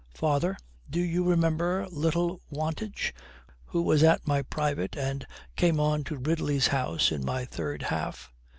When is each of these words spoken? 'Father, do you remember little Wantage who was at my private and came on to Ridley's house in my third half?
'Father, 0.15 0.57
do 0.89 0.99
you 0.99 1.23
remember 1.23 1.85
little 1.91 2.41
Wantage 2.49 3.13
who 3.65 3.83
was 3.83 4.01
at 4.01 4.25
my 4.25 4.41
private 4.41 4.95
and 4.97 5.27
came 5.55 5.79
on 5.79 6.03
to 6.05 6.17
Ridley's 6.17 6.69
house 6.69 7.11
in 7.11 7.23
my 7.23 7.45
third 7.45 7.83
half? 7.83 8.31